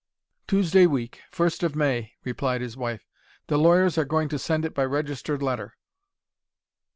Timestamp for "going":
4.03-4.29